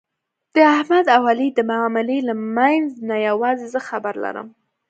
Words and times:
د 0.55 0.57
احمد 0.75 1.05
او 1.15 1.21
علي 1.31 1.49
د 1.55 1.59
معاملې 1.71 2.17
له 2.29 2.33
منځ 2.57 2.87
نه 3.07 3.15
یووازې 3.27 3.67
زه 3.73 3.79
خبر 3.89 4.13
لرم. 4.23 4.47